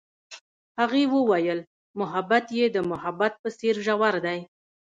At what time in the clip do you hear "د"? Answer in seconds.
2.75-2.77